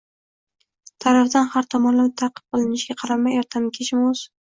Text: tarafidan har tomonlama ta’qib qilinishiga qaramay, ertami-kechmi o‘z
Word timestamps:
tarafidan 1.05 1.45
har 1.57 1.69
tomonlama 1.75 2.13
ta’qib 2.25 2.43
qilinishiga 2.43 2.99
qaramay, 3.07 3.41
ertami-kechmi 3.47 4.13
o‘z 4.15 4.29